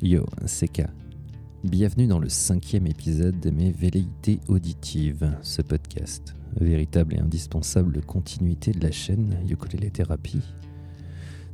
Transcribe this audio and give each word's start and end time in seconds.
Yo, 0.00 0.24
c'est 0.46 0.68
K. 0.68 0.82
Bienvenue 1.64 2.06
dans 2.06 2.20
le 2.20 2.28
cinquième 2.28 2.86
épisode 2.86 3.40
de 3.40 3.50
mes 3.50 3.72
velléités 3.72 4.38
auditives, 4.46 5.36
ce 5.42 5.60
podcast, 5.60 6.36
véritable 6.60 7.16
et 7.16 7.18
indispensable 7.18 8.00
continuité 8.02 8.70
de 8.70 8.80
la 8.80 8.92
chaîne 8.92 9.34
Ukulele 9.50 9.90
Therapy, 9.90 10.40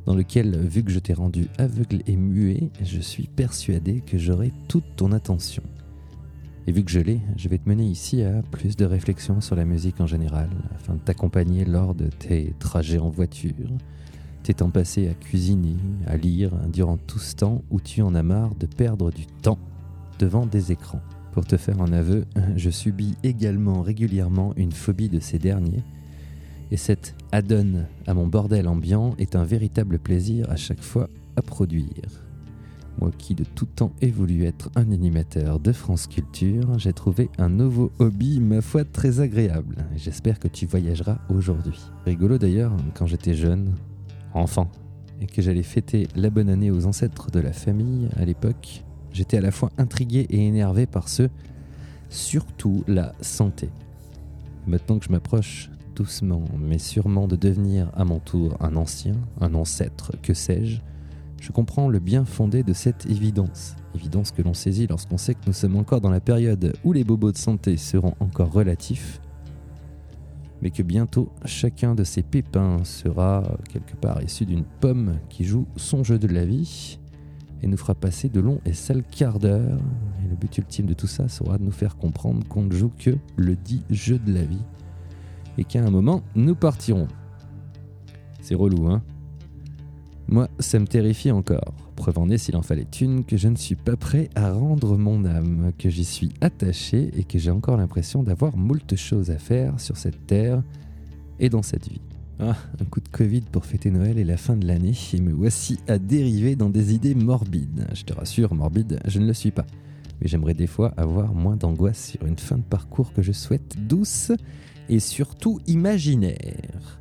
dans 0.05 0.13
lequel, 0.13 0.59
vu 0.59 0.83
que 0.83 0.91
je 0.91 0.99
t'ai 0.99 1.13
rendu 1.13 1.47
aveugle 1.57 2.03
et 2.05 2.15
muet, 2.15 2.69
je 2.83 2.99
suis 2.99 3.25
persuadé 3.25 4.01
que 4.01 4.19
j'aurai 4.19 4.53
toute 4.67 4.95
ton 4.95 5.11
attention. 5.11 5.63
Et 6.67 6.71
vu 6.71 6.83
que 6.83 6.91
je 6.91 6.99
l'ai, 6.99 7.21
je 7.37 7.49
vais 7.49 7.57
te 7.57 7.67
mener 7.67 7.87
ici 7.87 8.21
à 8.21 8.43
plus 8.43 8.75
de 8.75 8.85
réflexion 8.85 9.41
sur 9.41 9.55
la 9.55 9.65
musique 9.65 9.99
en 10.01 10.07
général, 10.07 10.51
afin 10.75 10.93
de 10.93 10.99
t'accompagner 10.99 11.65
lors 11.65 11.95
de 11.95 12.09
tes 12.09 12.53
trajets 12.59 12.99
en 12.99 13.09
voiture, 13.09 13.71
tes 14.45 14.53
temps 14.53 14.69
passés 14.69 15.07
à 15.07 15.15
cuisiner, 15.15 15.75
à 16.05 16.17
lire, 16.17 16.51
durant 16.71 16.97
tout 16.97 17.17
ce 17.17 17.35
temps 17.35 17.63
où 17.71 17.81
tu 17.81 18.03
en 18.03 18.13
as 18.13 18.21
marre 18.21 18.53
de 18.53 18.67
perdre 18.67 19.09
du 19.09 19.25
temps 19.25 19.57
devant 20.19 20.45
des 20.45 20.71
écrans. 20.71 21.01
Pour 21.31 21.45
te 21.45 21.57
faire 21.57 21.81
un 21.81 21.91
aveu, 21.91 22.25
je 22.55 22.69
subis 22.69 23.15
également 23.23 23.81
régulièrement 23.81 24.53
une 24.55 24.71
phobie 24.71 25.09
de 25.09 25.19
ces 25.19 25.39
derniers, 25.39 25.83
et 26.69 26.77
cette 26.77 27.15
adonne 27.31 27.87
à 28.05 28.13
mon 28.13 28.27
bordel 28.27 28.67
ambiant 28.67 29.15
est 29.17 29.35
un 29.35 29.43
véritable 29.43 29.97
plaisir 29.97 30.47
à 30.51 30.57
chaque 30.57 30.83
fois 30.83 31.09
à 31.35 31.41
produire. 31.41 32.23
Moi 33.01 33.09
qui 33.17 33.33
de 33.33 33.45
tout 33.45 33.65
temps 33.65 33.93
ai 33.99 34.11
voulu 34.11 34.43
être 34.43 34.69
un 34.75 34.91
animateur 34.91 35.59
de 35.59 35.71
France 35.71 36.05
Culture, 36.05 36.77
j'ai 36.77 36.93
trouvé 36.93 37.31
un 37.39 37.49
nouveau 37.49 37.91
hobby, 37.97 38.39
ma 38.39 38.61
foi, 38.61 38.85
très 38.85 39.21
agréable. 39.21 39.77
J'espère 39.95 40.37
que 40.37 40.47
tu 40.47 40.67
voyageras 40.67 41.17
aujourd'hui. 41.29 41.79
Rigolo 42.05 42.37
d'ailleurs, 42.37 42.73
quand 42.93 43.07
j'étais 43.07 43.33
jeune, 43.33 43.73
enfant, 44.37 44.69
et 45.21 45.27
que 45.27 45.41
j'allais 45.41 45.63
fêter 45.63 46.07
la 46.15 46.29
bonne 46.29 46.49
année 46.49 46.71
aux 46.71 46.85
ancêtres 46.85 47.31
de 47.31 47.39
la 47.39 47.53
famille 47.53 48.09
à 48.17 48.25
l'époque, 48.25 48.83
j'étais 49.11 49.37
à 49.37 49.41
la 49.41 49.51
fois 49.51 49.71
intrigué 49.77 50.27
et 50.29 50.45
énervé 50.45 50.85
par 50.85 51.07
ce, 51.09 51.29
surtout 52.09 52.83
la 52.87 53.13
santé. 53.21 53.69
Maintenant 54.67 54.99
que 54.99 55.05
je 55.05 55.11
m'approche 55.11 55.69
doucement 55.95 56.43
mais 56.59 56.77
sûrement 56.77 57.27
de 57.27 57.35
devenir 57.35 57.89
à 57.95 58.03
mon 58.03 58.19
tour 58.19 58.57
un 58.59 58.75
ancien, 58.75 59.15
un 59.39 59.53
ancêtre, 59.53 60.11
que 60.21 60.33
sais-je, 60.33 60.81
je 61.41 61.51
comprends 61.51 61.89
le 61.89 61.99
bien 61.99 62.25
fondé 62.25 62.63
de 62.63 62.73
cette 62.73 63.05
évidence. 63.05 63.75
Évidence 63.93 64.31
que 64.31 64.41
l'on 64.41 64.53
saisit 64.53 64.87
lorsqu'on 64.87 65.17
sait 65.17 65.35
que 65.35 65.45
nous 65.47 65.53
sommes 65.53 65.77
encore 65.77 66.01
dans 66.01 66.09
la 66.09 66.19
période 66.19 66.75
où 66.83 66.91
les 66.91 67.03
bobos 67.03 67.31
de 67.31 67.37
santé 67.37 67.77
seront 67.77 68.15
encore 68.19 68.51
relatifs 68.51 69.21
mais 70.61 70.71
que 70.71 70.83
bientôt 70.83 71.29
chacun 71.45 71.95
de 71.95 72.03
ces 72.03 72.23
pépins 72.23 72.83
sera 72.83 73.43
quelque 73.69 73.95
part 73.95 74.21
issu 74.21 74.45
d'une 74.45 74.63
pomme 74.63 75.17
qui 75.29 75.43
joue 75.43 75.67
son 75.75 76.03
jeu 76.03 76.17
de 76.17 76.27
la 76.27 76.45
vie 76.45 76.99
et 77.61 77.67
nous 77.67 77.77
fera 77.77 77.95
passer 77.95 78.29
de 78.29 78.39
longs 78.39 78.61
et 78.65 78.73
sales 78.73 79.03
quarts 79.03 79.39
d'heure. 79.39 79.79
Et 80.23 80.29
le 80.29 80.35
but 80.35 80.57
ultime 80.57 80.85
de 80.85 80.93
tout 80.93 81.07
ça 81.07 81.27
sera 81.27 81.57
de 81.57 81.63
nous 81.63 81.71
faire 81.71 81.97
comprendre 81.97 82.45
qu'on 82.47 82.63
ne 82.63 82.71
joue 82.71 82.91
que 82.97 83.17
le 83.35 83.55
dit 83.55 83.83
jeu 83.89 84.19
de 84.19 84.33
la 84.33 84.43
vie 84.43 84.63
et 85.57 85.63
qu'à 85.63 85.83
un 85.83 85.89
moment 85.89 86.21
nous 86.35 86.55
partirons. 86.55 87.07
C'est 88.41 88.55
relou, 88.55 88.87
hein? 88.87 89.01
Moi, 90.27 90.49
ça 90.59 90.79
me 90.79 90.87
terrifie 90.87 91.31
encore. 91.31 91.84
Preuve 91.95 92.19
en 92.19 92.29
est, 92.29 92.37
s'il 92.37 92.57
en 92.57 92.61
fallait 92.61 92.87
une, 93.01 93.23
que 93.23 93.37
je 93.37 93.47
ne 93.47 93.55
suis 93.55 93.75
pas 93.75 93.95
prêt 93.95 94.29
à 94.35 94.51
rendre 94.51 94.97
mon 94.97 95.23
âme, 95.23 95.71
que 95.77 95.89
j'y 95.89 96.03
suis 96.03 96.31
attaché 96.41 97.11
et 97.15 97.23
que 97.23 97.39
j'ai 97.39 97.51
encore 97.51 97.77
l'impression 97.77 98.21
d'avoir 98.21 98.57
moult 98.57 98.95
choses 98.95 99.31
à 99.31 99.37
faire 99.37 99.79
sur 99.79 99.95
cette 99.95 100.27
terre 100.27 100.61
et 101.39 101.49
dans 101.49 101.63
cette 101.63 101.87
vie. 101.87 102.01
Ah, 102.39 102.57
un 102.81 102.85
coup 102.85 102.99
de 102.99 103.07
Covid 103.07 103.41
pour 103.49 103.65
fêter 103.65 103.91
Noël 103.91 104.17
et 104.17 104.25
la 104.25 104.35
fin 104.35 104.57
de 104.57 104.67
l'année, 104.67 104.93
et 105.13 105.21
me 105.21 105.31
voici 105.31 105.79
à 105.87 105.97
dériver 105.97 106.57
dans 106.57 106.69
des 106.69 106.93
idées 106.93 107.15
morbides. 107.15 107.87
Je 107.93 108.03
te 108.03 108.13
rassure, 108.13 108.53
morbide, 108.53 108.99
je 109.07 109.19
ne 109.19 109.25
le 109.25 109.33
suis 109.33 109.51
pas. 109.51 109.65
Mais 110.19 110.27
j'aimerais 110.27 110.53
des 110.53 110.67
fois 110.67 110.93
avoir 110.97 111.33
moins 111.33 111.55
d'angoisse 111.55 112.11
sur 112.11 112.25
une 112.25 112.37
fin 112.37 112.57
de 112.57 112.63
parcours 112.63 113.13
que 113.13 113.21
je 113.21 113.31
souhaite 113.31 113.77
douce 113.87 114.33
et 114.89 114.99
surtout 114.99 115.59
imaginaire. 115.65 116.99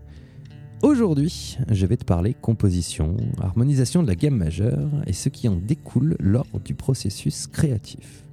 Aujourd'hui, 0.83 1.57
je 1.71 1.87
vais 1.87 1.97
te 1.97 2.05
parler 2.05 2.35
composition, 2.35 3.17
harmonisation 3.41 4.03
de 4.03 4.09
la 4.09 4.15
gamme 4.15 4.37
majeure 4.37 4.91
et 5.07 5.13
ce 5.13 5.29
qui 5.29 5.49
en 5.49 5.57
découle 5.57 6.17
lors 6.21 6.47
du 6.65 6.75
processus 6.75 7.47
créatif. 7.47 8.25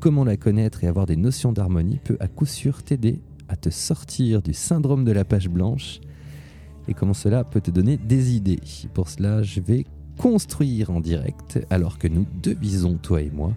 Comment 0.00 0.24
la 0.24 0.36
connaître 0.36 0.84
et 0.84 0.86
avoir 0.86 1.06
des 1.06 1.16
notions 1.16 1.52
d'harmonie 1.52 1.98
peut 2.04 2.18
à 2.20 2.28
coup 2.28 2.46
sûr 2.46 2.82
t'aider 2.82 3.20
à 3.48 3.56
te 3.56 3.70
sortir 3.70 4.42
du 4.42 4.52
syndrome 4.52 5.04
de 5.04 5.12
la 5.12 5.24
page 5.24 5.48
blanche 5.48 6.00
et 6.88 6.94
comment 6.94 7.14
cela 7.14 7.42
peut 7.44 7.60
te 7.60 7.70
donner 7.70 7.96
des 7.96 8.36
idées. 8.36 8.60
Pour 8.92 9.08
cela, 9.08 9.42
je 9.42 9.60
vais 9.60 9.86
construire 10.18 10.90
en 10.90 11.00
direct, 11.00 11.58
alors 11.70 11.98
que 11.98 12.08
nous 12.08 12.26
devisons, 12.42 12.96
toi 12.96 13.22
et 13.22 13.30
moi, 13.30 13.54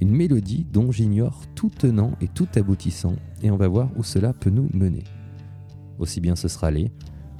une 0.00 0.10
mélodie 0.10 0.66
dont 0.72 0.92
j'ignore 0.92 1.42
tout 1.54 1.70
tenant 1.70 2.12
et 2.20 2.28
tout 2.28 2.48
aboutissant, 2.54 3.16
et 3.42 3.50
on 3.50 3.56
va 3.56 3.68
voir 3.68 3.90
où 3.96 4.02
cela 4.02 4.32
peut 4.32 4.50
nous 4.50 4.68
mener. 4.72 5.04
Aussi 5.98 6.20
bien 6.20 6.36
ce 6.36 6.48
sera 6.48 6.70
les, 6.70 6.90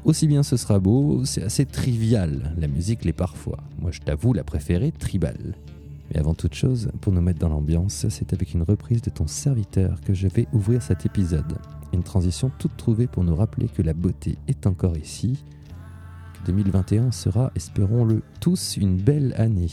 aussi 0.09 0.27
bien 0.27 0.43
ce 0.43 0.57
sera 0.57 0.79
beau, 0.79 1.27
c'est 1.27 1.43
assez 1.43 1.67
trivial, 1.67 2.55
la 2.57 2.67
musique 2.67 3.05
l'est 3.05 3.13
parfois. 3.13 3.59
Moi 3.79 3.91
je 3.93 4.01
t'avoue 4.01 4.33
la 4.33 4.43
préférée, 4.43 4.91
tribal. 4.91 5.55
Mais 6.11 6.19
avant 6.19 6.33
toute 6.33 6.55
chose, 6.55 6.91
pour 7.03 7.13
nous 7.13 7.21
mettre 7.21 7.41
dans 7.41 7.51
l'ambiance, 7.51 8.07
c'est 8.09 8.33
avec 8.33 8.55
une 8.55 8.63
reprise 8.63 9.03
de 9.03 9.11
ton 9.11 9.27
serviteur 9.27 10.01
que 10.01 10.15
je 10.15 10.27
vais 10.27 10.49
ouvrir 10.55 10.83
cet 10.83 11.05
épisode. 11.05 11.59
Une 11.93 12.03
transition 12.03 12.51
toute 12.59 12.75
trouvée 12.79 13.07
pour 13.07 13.23
nous 13.23 13.37
rappeler 13.37 13.69
que 13.69 13.83
la 13.83 13.93
beauté 13.93 14.39
est 14.49 14.67
encore 14.67 14.97
ici, 14.97 15.45
que 16.33 16.47
2021 16.47 17.13
sera, 17.13 17.53
espérons-le 17.55 18.23
tous, 18.41 18.79
une 18.79 18.97
belle 18.97 19.35
année. 19.37 19.69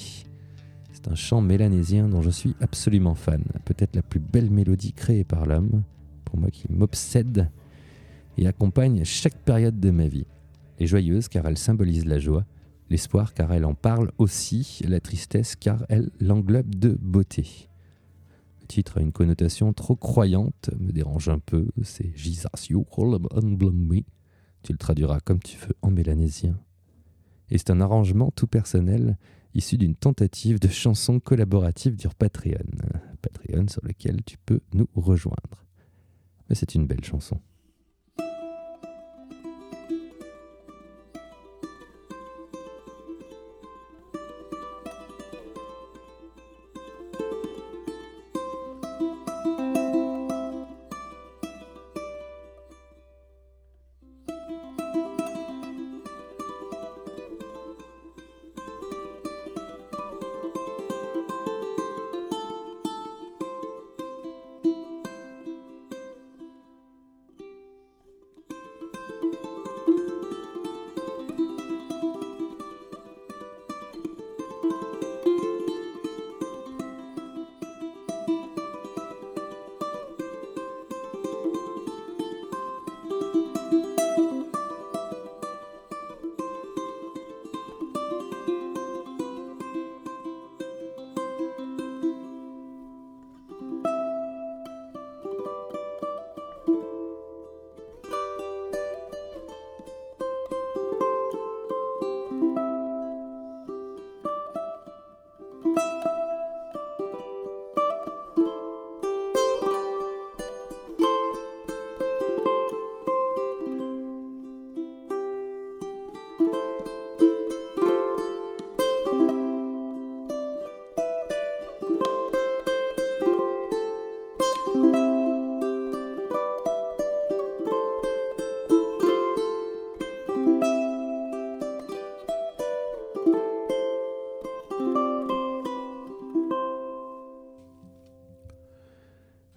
C'est 0.91 1.07
un 1.07 1.15
chant 1.15 1.39
mélanésien 1.39 2.09
dont 2.09 2.21
je 2.21 2.29
suis 2.29 2.55
absolument 2.59 3.15
fan, 3.15 3.43
peut-être 3.63 3.95
la 3.95 4.01
plus 4.01 4.19
belle 4.19 4.51
mélodie 4.51 4.91
créée 4.91 5.23
par 5.23 5.45
l'homme, 5.45 5.83
pour 6.25 6.37
moi 6.37 6.49
qui 6.51 6.65
m'obsède 6.69 7.47
et 8.37 8.47
accompagne 8.47 9.03
chaque 9.03 9.37
période 9.37 9.79
de 9.79 9.91
ma 9.91 10.07
vie. 10.07 10.27
Les 10.79 10.87
joyeuses 10.87 11.27
car 11.27 11.45
elle 11.45 11.57
symbolise 11.57 12.05
la 12.05 12.19
joie, 12.19 12.45
l'espoir 12.89 13.33
car 13.33 13.53
elle 13.53 13.65
en 13.65 13.73
parle 13.73 14.11
aussi, 14.17 14.81
la 14.87 14.99
tristesse 14.99 15.55
car 15.55 15.85
elle 15.89 16.09
l'englobe 16.19 16.75
de 16.75 16.97
beauté. 17.01 17.69
Le 18.61 18.67
titre 18.67 18.97
a 18.97 19.01
une 19.01 19.11
connotation 19.11 19.73
trop 19.73 19.95
croyante, 19.95 20.69
me 20.79 20.91
dérange 20.91 21.29
un 21.29 21.39
peu, 21.39 21.67
c'est 21.83 22.11
me. 23.71 24.01
Tu 24.63 24.71
le 24.71 24.77
traduiras 24.77 25.19
comme 25.19 25.39
tu 25.39 25.57
veux 25.57 25.75
en 25.81 25.91
mélanésien. 25.91 26.57
Et 27.51 27.59
c'est 27.59 27.69
un 27.69 27.79
arrangement 27.79 28.31
tout 28.31 28.47
personnel 28.47 29.17
issu 29.53 29.77
d'une 29.77 29.95
tentative 29.95 30.59
de 30.59 30.67
chanson 30.67 31.19
collaborative 31.19 31.99
sur 31.99 32.15
Patreon. 32.15 32.65
Patreon 33.21 33.67
sur 33.67 33.85
lequel 33.85 34.23
tu 34.25 34.37
peux 34.37 34.59
nous 34.73 34.87
rejoindre. 34.95 35.65
Mais 36.49 36.55
c'est 36.55 36.75
une 36.75 36.87
belle 36.87 37.03
chanson. 37.03 37.39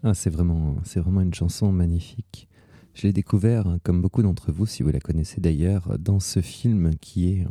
Ah, 0.08 0.14
c'est 0.14 0.30
vraiment, 0.30 0.76
c'est 0.84 1.00
vraiment 1.00 1.20
une 1.20 1.34
chanson 1.34 1.70
magnifique. 1.70 2.48
Je 2.94 3.06
l'ai 3.06 3.12
découvert, 3.12 3.76
comme 3.82 4.00
beaucoup 4.00 4.22
d'entre 4.22 4.52
vous, 4.52 4.64
si 4.64 4.82
vous 4.82 4.88
la 4.88 5.00
connaissez 5.00 5.38
d'ailleurs, 5.38 5.98
dans 5.98 6.18
ce 6.18 6.40
film 6.40 6.92
qui 6.98 7.28
est 7.28 7.46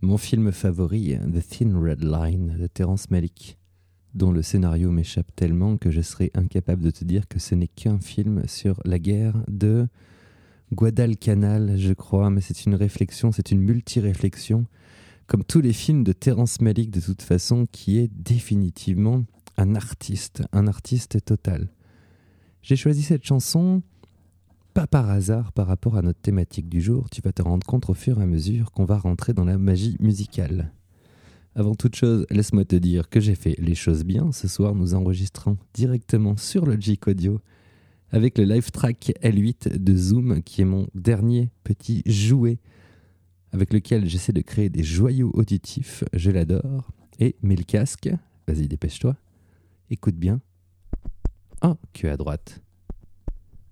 mon 0.00 0.18
film 0.18 0.52
favori, 0.52 1.16
The 1.16 1.48
Thin 1.48 1.76
Red 1.76 2.04
Line 2.04 2.56
de 2.60 2.68
Terence 2.68 3.10
Malick, 3.10 3.58
dont 4.14 4.30
le 4.30 4.42
scénario 4.42 4.92
m'échappe 4.92 5.34
tellement 5.34 5.76
que 5.76 5.90
je 5.90 6.00
serais 6.00 6.30
incapable 6.34 6.84
de 6.84 6.92
te 6.92 7.04
dire 7.04 7.26
que 7.26 7.40
ce 7.40 7.56
n'est 7.56 7.66
qu'un 7.66 7.98
film 7.98 8.44
sur 8.46 8.80
la 8.84 9.00
guerre 9.00 9.42
de 9.48 9.88
Guadalcanal, 10.72 11.74
je 11.76 11.92
crois, 11.92 12.30
mais 12.30 12.40
c'est 12.40 12.66
une 12.66 12.76
réflexion, 12.76 13.32
c'est 13.32 13.50
une 13.50 13.62
multi-réflexion, 13.62 14.66
comme 15.26 15.42
tous 15.42 15.60
les 15.60 15.72
films 15.72 16.04
de 16.04 16.12
Terence 16.12 16.60
Malick 16.60 16.92
de 16.92 17.00
toute 17.00 17.22
façon, 17.22 17.66
qui 17.72 17.98
est 17.98 18.12
définitivement 18.14 19.24
un 19.58 19.74
artiste, 19.74 20.42
un 20.52 20.66
artiste 20.66 21.22
total. 21.24 21.68
J'ai 22.62 22.76
choisi 22.76 23.02
cette 23.02 23.24
chanson 23.24 23.82
pas 24.72 24.86
par 24.86 25.10
hasard 25.10 25.52
par 25.52 25.66
rapport 25.66 25.96
à 25.96 26.02
notre 26.02 26.20
thématique 26.20 26.68
du 26.68 26.80
jour, 26.80 27.10
tu 27.10 27.20
vas 27.20 27.32
te 27.32 27.42
rendre 27.42 27.66
compte 27.66 27.90
au 27.90 27.94
fur 27.94 28.20
et 28.20 28.22
à 28.22 28.26
mesure 28.26 28.70
qu'on 28.70 28.84
va 28.84 28.96
rentrer 28.96 29.32
dans 29.32 29.44
la 29.44 29.58
magie 29.58 29.96
musicale. 29.98 30.72
Avant 31.56 31.74
toute 31.74 31.96
chose, 31.96 32.24
laisse-moi 32.30 32.64
te 32.64 32.76
dire 32.76 33.08
que 33.08 33.18
j'ai 33.18 33.34
fait 33.34 33.56
les 33.58 33.74
choses 33.74 34.04
bien. 34.04 34.30
Ce 34.30 34.46
soir, 34.46 34.76
nous 34.76 34.94
enregistrons 34.94 35.56
directement 35.74 36.36
sur 36.36 36.64
Logic 36.64 37.08
Audio 37.08 37.40
avec 38.12 38.38
le 38.38 38.44
Live 38.44 38.70
Track 38.70 39.12
L8 39.22 39.76
de 39.76 39.96
Zoom, 39.96 40.42
qui 40.42 40.62
est 40.62 40.64
mon 40.64 40.86
dernier 40.94 41.50
petit 41.64 42.02
jouet 42.06 42.58
avec 43.50 43.72
lequel 43.72 44.08
j'essaie 44.08 44.32
de 44.32 44.42
créer 44.42 44.68
des 44.68 44.84
joyaux 44.84 45.32
auditifs. 45.34 46.04
Je 46.12 46.30
l'adore. 46.30 46.92
Et 47.18 47.34
mets 47.42 47.56
le 47.56 47.64
casque. 47.64 48.08
Vas-y, 48.46 48.68
dépêche-toi. 48.68 49.16
Écoute 49.90 50.16
bien. 50.16 50.40
Oh, 51.62 51.76
que 51.94 52.06
à 52.08 52.18
droite. 52.18 52.60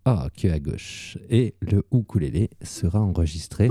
Ah, 0.07 0.29
que 0.35 0.49
à 0.49 0.59
gauche. 0.59 1.19
Et 1.29 1.55
le 1.61 1.85
ukulélé 1.93 2.49
sera 2.63 3.01
enregistré 3.01 3.69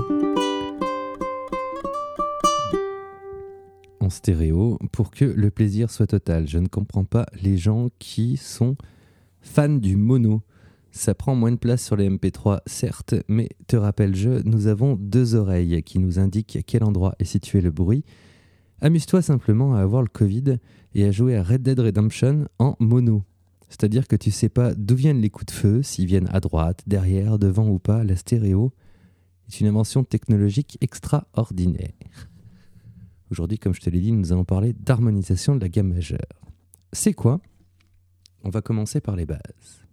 en 3.98 4.10
stéréo 4.10 4.78
pour 4.92 5.10
que 5.10 5.24
le 5.24 5.50
plaisir 5.50 5.90
soit 5.90 6.06
total. 6.06 6.46
Je 6.46 6.58
ne 6.58 6.68
comprends 6.68 7.04
pas 7.04 7.26
les 7.42 7.58
gens 7.58 7.88
qui 7.98 8.36
sont 8.36 8.76
fans 9.40 9.68
du 9.68 9.96
mono. 9.96 10.42
Ça 10.92 11.14
prend 11.14 11.34
moins 11.34 11.50
de 11.50 11.56
place 11.56 11.84
sur 11.84 11.96
les 11.96 12.08
MP3, 12.08 12.60
certes, 12.66 13.16
mais 13.26 13.48
te 13.66 13.76
rappelle-je, 13.76 14.42
nous 14.44 14.68
avons 14.68 14.94
deux 14.94 15.34
oreilles 15.34 15.82
qui 15.82 15.98
nous 15.98 16.20
indiquent 16.20 16.56
à 16.56 16.62
quel 16.62 16.84
endroit 16.84 17.16
est 17.18 17.24
situé 17.24 17.60
le 17.60 17.72
bruit. 17.72 18.04
Amuse-toi 18.80 19.20
simplement 19.20 19.74
à 19.74 19.80
avoir 19.80 20.02
le 20.02 20.08
Covid 20.08 20.58
et 20.96 21.04
à 21.04 21.10
jouer 21.10 21.36
à 21.36 21.42
Red 21.42 21.62
Dead 21.62 21.78
Redemption 21.78 22.48
en 22.58 22.74
mono. 22.80 23.22
C'est-à-dire 23.68 24.08
que 24.08 24.16
tu 24.16 24.30
sais 24.30 24.48
pas 24.48 24.74
d'où 24.74 24.94
viennent 24.94 25.20
les 25.20 25.28
coups 25.28 25.44
de 25.44 25.50
feu, 25.50 25.82
s'ils 25.82 26.06
viennent 26.06 26.28
à 26.32 26.40
droite, 26.40 26.82
derrière, 26.86 27.38
devant 27.38 27.68
ou 27.68 27.78
pas. 27.78 28.02
La 28.02 28.16
stéréo 28.16 28.72
est 29.46 29.60
une 29.60 29.66
invention 29.66 30.04
technologique 30.04 30.78
extraordinaire. 30.80 32.30
Aujourd'hui, 33.30 33.58
comme 33.58 33.74
je 33.74 33.82
te 33.82 33.90
l'ai 33.90 34.00
dit, 34.00 34.12
nous 34.12 34.32
allons 34.32 34.46
parler 34.46 34.72
d'harmonisation 34.72 35.54
de 35.54 35.60
la 35.60 35.68
gamme 35.68 35.92
majeure. 35.92 36.18
C'est 36.94 37.12
quoi? 37.12 37.42
On 38.42 38.48
va 38.48 38.62
commencer 38.62 39.02
par 39.02 39.16
les 39.16 39.26
bases. 39.26 39.84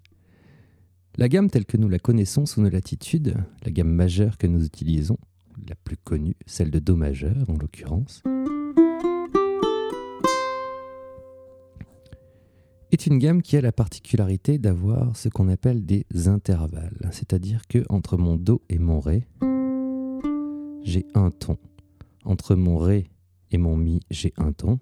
La 1.17 1.27
gamme 1.27 1.49
telle 1.49 1.65
que 1.65 1.75
nous 1.75 1.89
la 1.89 1.99
connaissons 1.99 2.45
sous 2.45 2.61
nos 2.61 2.69
latitudes, 2.69 3.35
la 3.65 3.71
gamme 3.71 3.91
majeure 3.91 4.37
que 4.37 4.47
nous 4.47 4.63
utilisons, 4.63 5.17
la 5.67 5.75
plus 5.75 5.97
connue, 5.97 6.37
celle 6.45 6.71
de 6.71 6.79
Do 6.79 6.95
majeur 6.95 7.49
en 7.49 7.57
l'occurrence, 7.57 8.23
est 12.93 13.07
une 13.07 13.17
gamme 13.17 13.41
qui 13.41 13.57
a 13.57 13.61
la 13.61 13.71
particularité 13.71 14.57
d'avoir 14.57 15.15
ce 15.17 15.29
qu'on 15.29 15.49
appelle 15.49 15.85
des 15.85 16.05
intervalles. 16.27 17.09
C'est-à-dire 17.11 17.67
que 17.67 17.83
entre 17.89 18.17
mon 18.17 18.35
Do 18.35 18.61
et 18.69 18.77
mon 18.77 18.99
Ré, 18.99 19.27
j'ai 20.83 21.05
un 21.15 21.31
ton. 21.31 21.57
Entre 22.23 22.55
mon 22.55 22.77
Ré 22.77 23.09
et 23.51 23.57
mon 23.57 23.75
Mi, 23.75 24.01
j'ai 24.11 24.33
un 24.37 24.51
ton. 24.51 24.77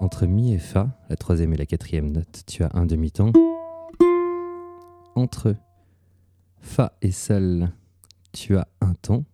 Entre 0.00 0.26
Mi 0.26 0.54
et 0.54 0.58
Fa, 0.58 0.98
la 1.10 1.16
troisième 1.16 1.52
et 1.52 1.56
la 1.56 1.66
quatrième 1.66 2.10
note, 2.10 2.42
tu 2.46 2.62
as 2.62 2.70
un 2.74 2.86
demi-ton. 2.86 3.32
Entre 5.14 5.54
Fa 6.60 6.96
et 7.02 7.12
Sol, 7.12 7.70
tu 8.32 8.56
as 8.56 8.66
un 8.80 8.94
ton. 8.94 9.24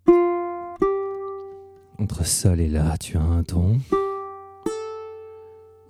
Entre 1.99 2.27
Sol 2.27 2.61
et 2.61 2.69
La, 2.69 2.99
tu 2.99 3.17
as 3.17 3.23
un 3.23 3.45
ton. 3.45 3.79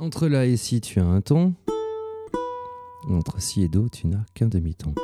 Entre 0.00 0.28
La 0.28 0.46
et 0.46 0.56
Si, 0.56 0.80
tu 0.80 1.00
as 1.00 1.04
un 1.04 1.20
ton. 1.20 1.54
Entre 3.08 3.42
Si 3.42 3.62
et 3.62 3.68
Do, 3.68 3.88
tu 3.88 4.06
n'as 4.06 4.24
qu'un 4.32 4.46
demi-ton. 4.46 4.94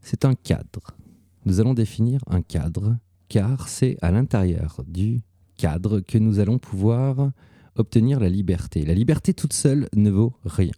C'est 0.00 0.24
un 0.24 0.34
cadre. 0.34 0.96
Nous 1.44 1.60
allons 1.60 1.72
définir 1.72 2.20
un 2.26 2.42
cadre, 2.42 2.96
car 3.28 3.68
c'est 3.68 3.96
à 4.02 4.10
l'intérieur 4.10 4.82
du 4.88 5.20
cadre 5.56 6.00
que 6.00 6.18
nous 6.18 6.40
allons 6.40 6.58
pouvoir 6.58 7.30
obtenir 7.76 8.18
la 8.18 8.28
liberté. 8.28 8.84
La 8.84 8.94
liberté 8.94 9.34
toute 9.34 9.52
seule 9.52 9.88
ne 9.94 10.10
vaut 10.10 10.34
rien. 10.44 10.72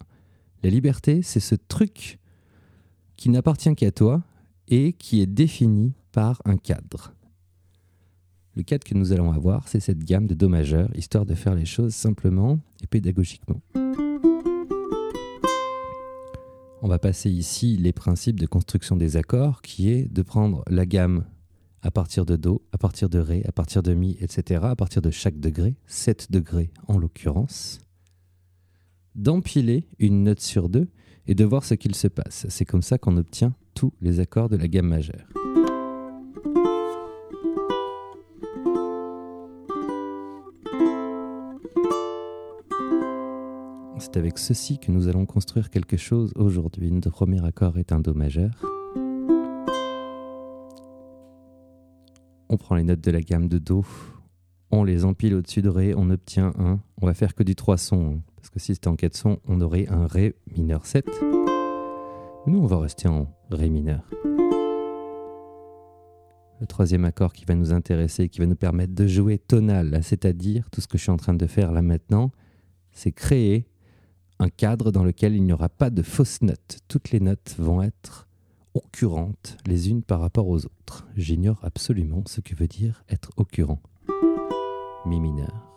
La 0.62 0.69
liberté, 0.69 1.23
c'est 1.23 1.41
ce 1.41 1.55
truc 1.55 2.19
qui 3.17 3.31
n'appartient 3.31 3.75
qu'à 3.75 3.91
toi 3.91 4.23
et 4.69 4.93
qui 4.93 5.20
est 5.20 5.26
défini 5.26 5.93
par 6.12 6.40
un 6.44 6.56
cadre. 6.56 7.14
Le 8.55 8.62
cadre 8.62 8.84
que 8.84 8.94
nous 8.94 9.12
allons 9.12 9.32
avoir, 9.32 9.66
c'est 9.69 9.81
cette 9.81 10.05
gamme 10.05 10.26
de 10.26 10.34
Do 10.34 10.49
majeur, 10.49 10.88
histoire 10.96 11.26
de 11.26 11.34
faire 11.34 11.55
les 11.55 11.64
choses 11.64 11.93
simplement 11.93 12.61
et 12.82 12.87
pédagogiquement. 12.87 13.61
On 16.81 16.89
va 16.89 16.98
passer 16.98 17.31
ici 17.31 17.77
les 17.79 17.93
principes 17.93 18.39
de 18.39 18.46
construction 18.46 18.96
des 18.96 19.17
accords, 19.17 19.62
qui 19.62 19.91
est 19.91 20.05
de 20.12 20.22
prendre 20.22 20.62
la 20.69 20.86
gamme 20.86 21.24
à 21.82 21.91
partir 21.91 22.24
de 22.27 22.36
Do, 22.36 22.62
à 22.72 22.79
partir 22.79 23.08
de 23.08 23.19
Ré, 23.19 23.43
à 23.46 23.53
partir 23.53 23.82
de 23.82 23.93
Mi, 23.93 24.17
etc., 24.20 24.60
à 24.65 24.77
partir 24.77 25.03
de 25.03 25.10
chaque 25.10 25.41
degré, 25.41 25.77
7 25.86 26.31
degrés 26.31 26.70
en 26.86 26.98
l'occurrence, 26.98 27.81
d'empiler 29.15 29.89
une 29.98 30.22
note 30.22 30.41
sur 30.41 30.69
deux 30.69 30.89
et 31.27 31.34
de 31.34 31.44
voir 31.44 31.65
ce 31.65 31.74
qu'il 31.74 31.94
se 31.94 32.08
passe. 32.08 32.46
C'est 32.48 32.65
comme 32.65 32.82
ça 32.82 32.98
qu'on 32.98 33.17
obtient 33.17 33.55
les 34.00 34.20
accords 34.20 34.48
de 34.48 34.56
la 34.56 34.69
gamme 34.69 34.88
majeure. 34.88 35.26
C'est 43.98 44.17
avec 44.17 44.38
ceci 44.38 44.79
que 44.79 44.93
nous 44.93 45.08
allons 45.08 45.26
construire 45.26 45.70
quelque 45.70 45.96
chose 45.96 46.32
aujourd'hui. 46.36 46.93
Notre 46.93 47.10
premier 47.10 47.44
accord 47.44 47.79
est 47.79 47.91
un 47.91 48.00
Do 48.00 48.14
majeur. 48.14 48.50
On 52.48 52.56
prend 52.56 52.76
les 52.76 52.84
notes 52.84 53.00
de 53.00 53.10
la 53.10 53.20
gamme 53.20 53.48
de 53.48 53.58
Do, 53.58 53.84
on 54.70 54.84
les 54.84 55.05
empile 55.05 55.34
au-dessus 55.34 55.62
de 55.62 55.69
Ré, 55.69 55.94
on 55.96 56.10
obtient 56.10 56.53
un. 56.58 56.81
On 57.00 57.06
va 57.06 57.14
faire 57.14 57.34
que 57.34 57.43
du 57.43 57.55
3 57.55 57.79
sons, 57.79 58.17
hein, 58.17 58.20
parce 58.36 58.50
que 58.50 58.58
si 58.58 58.74
c'était 58.74 58.88
en 58.88 58.96
4 58.96 59.17
sons, 59.17 59.38
on 59.46 59.60
aurait 59.60 59.86
un 59.88 60.06
Ré 60.06 60.34
mineur 60.56 60.84
7. 60.84 61.06
Nous, 62.46 62.58
on 62.58 62.67
va 62.67 62.79
rester 62.79 63.08
en 63.08 63.27
Ré 63.51 63.70
mineur. 63.70 64.03
Le 66.60 66.67
troisième 66.67 67.06
accord 67.06 67.32
qui 67.32 67.46
va 67.46 67.55
nous 67.55 67.72
intéresser, 67.72 68.29
qui 68.29 68.39
va 68.39 68.46
nous 68.46 68.55
permettre 68.55 68.94
de 68.94 69.06
jouer 69.06 69.39
tonal, 69.39 70.01
c'est-à-dire 70.03 70.69
tout 70.70 70.82
ce 70.82 70.86
que 70.86 70.98
je 70.98 71.05
suis 71.05 71.10
en 71.10 71.17
train 71.17 71.32
de 71.32 71.46
faire 71.46 71.72
là 71.72 71.81
maintenant, 71.81 72.32
c'est 72.93 73.13
créer 73.13 73.67
un 74.39 74.51
cadre 74.51 74.93
dans 74.93 75.05
lequel 75.05 75.34
il 75.34 75.43
n'y 75.43 75.55
aura 75.55 75.70
pas 75.70 75.89
de 75.89 76.03
fausses 76.03 76.43
notes. 76.43 76.81
Toutes 76.86 77.13
les 77.13 77.20
notes 77.20 77.55
vont 77.58 77.81
être 77.81 78.29
occurrentes 78.74 79.56
les 79.67 79.89
unes 79.89 80.03
par 80.03 80.20
rapport 80.20 80.48
aux 80.48 80.67
autres. 80.67 81.06
J'ignore 81.17 81.60
absolument 81.63 82.24
ce 82.27 82.43
que 82.43 82.55
veut 82.55 82.69
dire 82.69 83.05
être 83.08 83.31
occurrent. 83.39 83.81
Mi 85.06 85.19
mineur. 85.19 85.70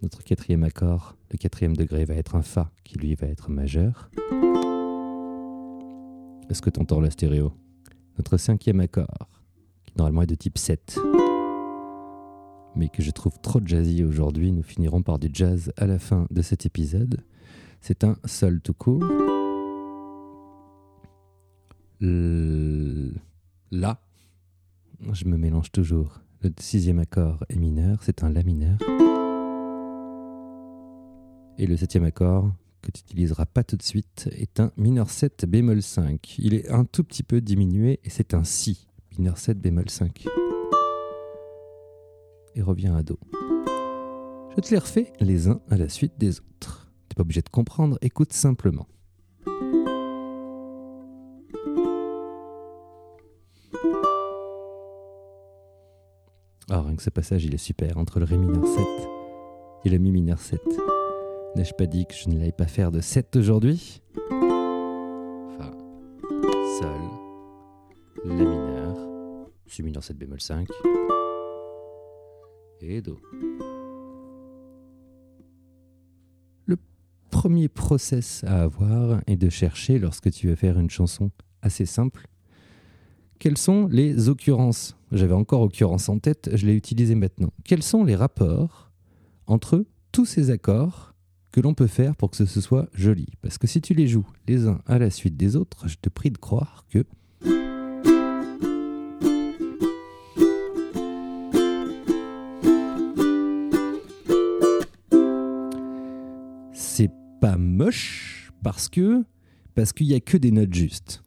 Notre 0.00 0.24
quatrième 0.24 0.64
accord, 0.64 1.14
le 1.30 1.36
quatrième 1.36 1.76
degré, 1.76 2.06
va 2.06 2.14
être 2.14 2.36
un 2.36 2.42
Fa 2.42 2.70
qui 2.84 2.98
lui 2.98 3.14
va 3.14 3.26
être 3.26 3.50
majeur. 3.50 4.10
Est-ce 6.48 6.62
que 6.62 6.70
tu 6.70 6.80
entends 6.80 7.00
la 7.00 7.10
stéréo? 7.10 7.52
Notre 8.18 8.36
cinquième 8.36 8.80
accord, 8.80 9.28
qui 9.84 9.94
normalement 9.96 10.22
est 10.22 10.26
de 10.26 10.34
type 10.34 10.58
7, 10.58 10.98
mais 12.76 12.88
que 12.88 13.02
je 13.02 13.10
trouve 13.10 13.38
trop 13.40 13.60
jazzy 13.64 14.04
aujourd'hui, 14.04 14.52
nous 14.52 14.62
finirons 14.62 15.02
par 15.02 15.18
du 15.18 15.28
jazz 15.32 15.72
à 15.76 15.86
la 15.86 15.98
fin 15.98 16.26
de 16.30 16.42
cet 16.42 16.64
épisode. 16.64 17.22
C'est 17.80 18.04
un 18.04 18.16
Sol 18.24 18.60
tout 18.60 18.74
court. 18.74 19.04
La. 22.00 24.00
Je 25.12 25.24
me 25.26 25.36
mélange 25.36 25.72
toujours. 25.72 26.20
Le 26.42 26.50
sixième 26.60 27.00
accord 27.00 27.44
est 27.48 27.56
mineur, 27.56 27.98
c'est 28.02 28.22
un 28.22 28.30
La 28.30 28.42
mineur. 28.42 28.78
Et 31.58 31.66
le 31.66 31.76
septième 31.76 32.04
accord, 32.04 32.52
que 32.86 32.92
tu 32.92 33.02
n'utiliseras 33.02 33.46
pas 33.46 33.64
tout 33.64 33.76
de 33.76 33.82
suite 33.82 34.28
est 34.32 34.60
un 34.60 34.70
mineur 34.76 35.10
7 35.10 35.44
bémol 35.48 35.82
5. 35.82 36.36
Il 36.38 36.54
est 36.54 36.70
un 36.70 36.84
tout 36.84 37.02
petit 37.02 37.24
peu 37.24 37.40
diminué 37.40 37.98
et 38.04 38.10
c'est 38.10 38.32
un 38.32 38.44
Si, 38.44 38.86
mineur 39.18 39.38
7 39.38 39.58
bémol 39.60 39.90
5. 39.90 40.26
et 42.54 42.62
reviens 42.62 42.96
à 42.96 43.02
Do. 43.02 43.18
Je 44.56 44.60
te 44.62 44.70
les 44.70 44.78
refais 44.78 45.12
les 45.20 45.48
uns 45.48 45.60
à 45.68 45.76
la 45.76 45.88
suite 45.88 46.14
des 46.16 46.38
autres. 46.40 46.90
T'es 47.08 47.14
pas 47.14 47.22
obligé 47.22 47.42
de 47.42 47.48
comprendre, 47.50 47.98
écoute 48.00 48.32
simplement. 48.32 48.86
Oh, 56.70 56.80
rien 56.82 56.96
que 56.96 57.02
ce 57.02 57.10
passage, 57.10 57.44
il 57.44 57.54
est 57.54 57.58
super, 57.58 57.96
entre 57.98 58.18
le 58.18 58.24
Ré 58.24 58.36
mineur 58.38 58.66
7 58.66 58.86
et 59.84 59.88
le 59.90 59.98
Mi 59.98 60.10
mineur 60.10 60.38
7. 60.38 60.60
N'ai-je 61.56 61.72
pas 61.72 61.86
dit 61.86 62.04
que 62.04 62.12
je 62.14 62.28
ne 62.28 62.36
l'allais 62.36 62.52
pas 62.52 62.66
faire 62.66 62.92
de 62.92 63.00
7 63.00 63.34
aujourd'hui 63.36 64.02
Fa, 65.58 65.70
Sol, 66.78 67.00
La 68.26 68.34
mineur, 68.34 68.94
Si 69.66 69.82
mineur 69.82 70.04
7 70.04 70.18
bémol 70.18 70.38
5 70.38 70.68
et 72.82 73.00
Do. 73.00 73.18
Le 76.66 76.76
premier 77.30 77.68
process 77.68 78.44
à 78.44 78.64
avoir 78.64 79.22
est 79.26 79.38
de 79.38 79.48
chercher, 79.48 79.98
lorsque 79.98 80.30
tu 80.30 80.48
veux 80.48 80.56
faire 80.56 80.78
une 80.78 80.90
chanson 80.90 81.30
assez 81.62 81.86
simple, 81.86 82.26
quelles 83.38 83.56
sont 83.56 83.86
les 83.86 84.28
occurrences? 84.28 84.94
J'avais 85.10 85.32
encore 85.32 85.62
occurrence 85.62 86.10
en 86.10 86.18
tête, 86.18 86.50
je 86.52 86.66
l'ai 86.66 86.74
utilisé 86.74 87.14
maintenant. 87.14 87.54
Quels 87.64 87.82
sont 87.82 88.04
les 88.04 88.14
rapports 88.14 88.92
entre 89.46 89.86
tous 90.12 90.26
ces 90.26 90.50
accords 90.50 91.14
que 91.52 91.60
l'on 91.60 91.74
peut 91.74 91.86
faire 91.86 92.16
pour 92.16 92.30
que 92.30 92.36
ce 92.36 92.60
soit 92.60 92.88
joli 92.94 93.26
Parce 93.42 93.58
que 93.58 93.66
si 93.66 93.80
tu 93.80 93.94
les 93.94 94.08
joues 94.08 94.26
les 94.46 94.66
uns 94.66 94.80
à 94.86 94.98
la 94.98 95.10
suite 95.10 95.36
des 95.36 95.56
autres, 95.56 95.88
je 95.88 95.96
te 95.96 96.08
prie 96.08 96.30
de 96.30 96.38
croire 96.38 96.84
que... 96.90 97.04
C'est 106.72 107.10
pas 107.40 107.56
moche 107.56 108.50
parce 108.62 108.88
que 108.88 109.24
parce 109.74 109.92
qu'il 109.92 110.06
n'y 110.06 110.14
a 110.14 110.20
que 110.20 110.38
des 110.38 110.50
notes 110.50 110.72
justes. 110.72 111.22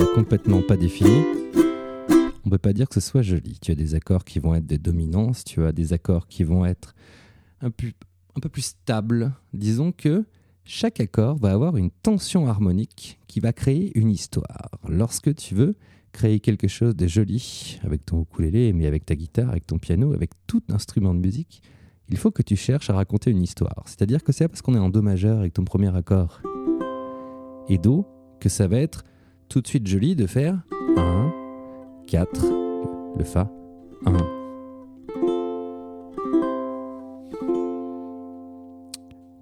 Complètement 0.00 0.62
pas 0.62 0.76
défini, 0.76 1.22
on 2.44 2.50
peut 2.50 2.58
pas 2.58 2.72
dire 2.72 2.88
que 2.88 2.94
ce 2.94 3.00
soit 3.00 3.22
joli. 3.22 3.58
Tu 3.60 3.72
as 3.72 3.74
des 3.74 3.94
accords 3.94 4.24
qui 4.24 4.38
vont 4.38 4.54
être 4.54 4.66
des 4.66 4.78
dominances, 4.78 5.44
tu 5.44 5.64
as 5.64 5.72
des 5.72 5.92
accords 5.92 6.26
qui 6.26 6.44
vont 6.44 6.64
être 6.64 6.94
un 7.60 7.70
un 8.34 8.40
peu 8.40 8.48
plus 8.48 8.62
stables. 8.62 9.32
Disons 9.52 9.92
que 9.92 10.24
chaque 10.64 11.00
accord 11.00 11.36
va 11.36 11.52
avoir 11.52 11.76
une 11.76 11.90
tension 11.90 12.46
harmonique 12.46 13.18
qui 13.26 13.40
va 13.40 13.52
créer 13.52 13.96
une 13.98 14.10
histoire. 14.10 14.70
Lorsque 14.88 15.34
tu 15.34 15.54
veux 15.54 15.74
créer 16.12 16.40
quelque 16.40 16.68
chose 16.68 16.96
de 16.96 17.06
joli 17.06 17.78
avec 17.82 18.04
ton 18.04 18.22
ukulélé, 18.22 18.72
mais 18.72 18.86
avec 18.86 19.04
ta 19.04 19.14
guitare, 19.14 19.50
avec 19.50 19.66
ton 19.66 19.78
piano, 19.78 20.12
avec 20.12 20.30
tout 20.46 20.62
instrument 20.70 21.14
de 21.14 21.20
musique, 21.20 21.62
il 22.08 22.16
faut 22.16 22.30
que 22.30 22.42
tu 22.42 22.56
cherches 22.56 22.90
à 22.90 22.94
raconter 22.94 23.30
une 23.30 23.42
histoire. 23.42 23.84
C'est-à-dire 23.86 24.22
que 24.22 24.32
c'est 24.32 24.48
parce 24.48 24.62
qu'on 24.62 24.74
est 24.74 24.78
en 24.78 24.88
Do 24.88 25.02
majeur 25.02 25.38
avec 25.38 25.54
ton 25.54 25.64
premier 25.64 25.94
accord 25.94 26.40
et 27.68 27.78
Do 27.78 28.06
que 28.40 28.48
ça 28.48 28.66
va 28.66 28.78
être 28.78 29.04
tout 29.52 29.60
de 29.60 29.68
suite 29.68 29.86
joli 29.86 30.16
de 30.16 30.26
faire 30.26 30.62
1, 30.96 31.30
4, 32.06 32.46
le 33.18 33.22
Fa, 33.22 33.50
1. 34.06 34.16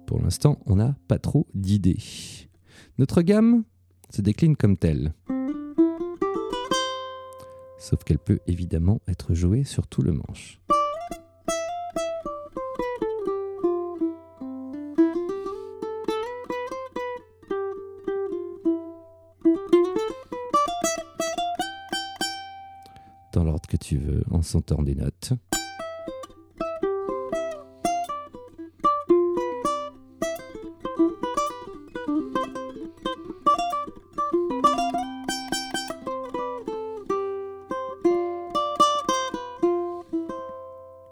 Pour 0.05 0.21
l'instant, 0.21 0.59
on 0.65 0.75
n'a 0.75 0.97
pas 1.07 1.17
trop 1.17 1.47
d'idées. 1.53 1.95
Notre 2.97 3.21
gamme 3.21 3.63
se 4.09 4.21
décline 4.21 4.57
comme 4.57 4.75
telle. 4.75 5.13
Sauf 7.79 8.03
qu'elle 8.03 8.19
peut 8.19 8.39
évidemment 8.47 8.99
être 9.07 9.33
jouée 9.33 9.63
sur 9.63 9.87
tout 9.87 10.01
le 10.01 10.11
manche. 10.11 10.60
Veux, 23.97 24.23
en 24.29 24.41
sentant 24.41 24.81
des 24.81 24.95
notes. 24.95 25.33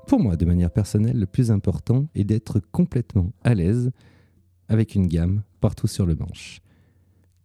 Pour 0.07 0.19
moi, 0.19 0.35
de 0.35 0.45
manière 0.45 0.71
personnelle, 0.71 1.19
le 1.19 1.25
plus 1.27 1.51
important 1.51 2.07
est 2.15 2.23
d'être 2.23 2.59
complètement 2.71 3.31
à 3.43 3.53
l'aise 3.53 3.91
avec 4.67 4.95
une 4.95 5.07
gamme 5.07 5.43
partout 5.61 5.87
sur 5.87 6.05
le 6.05 6.15
manche 6.15 6.61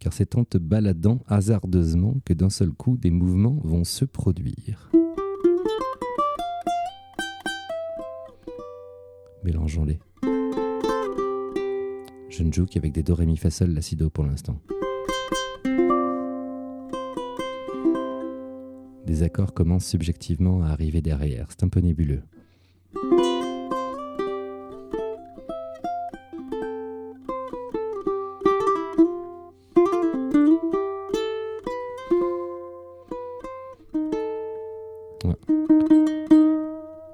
car 0.05 0.13
c'est 0.13 0.35
en 0.35 0.43
te 0.43 0.59
baladant 0.59 1.23
hasardeusement 1.27 2.17
que 2.25 2.33
d'un 2.33 2.51
seul 2.51 2.71
coup 2.71 2.95
des 2.95 3.09
mouvements 3.09 3.59
vont 3.63 3.83
se 3.83 4.05
produire. 4.05 4.91
Mélangeons-les. 9.45 9.99
Je 12.29 12.41
ne 12.41 12.51
joue 12.51 12.65
qu'avec 12.65 12.91
des 12.91 13.03
do, 13.03 13.13
ré, 13.13 13.27
mi, 13.27 13.37
fa, 13.37 13.51
sol, 13.51 13.69
la, 13.69 13.81
si, 13.83 13.95
do 13.95 14.09
pour 14.09 14.25
l'instant. 14.25 14.59
Des 19.05 19.21
accords 19.21 19.53
commencent 19.53 19.85
subjectivement 19.85 20.63
à 20.63 20.69
arriver 20.69 21.03
derrière, 21.03 21.45
c'est 21.51 21.63
un 21.63 21.69
peu 21.69 21.79
nébuleux. 21.79 22.23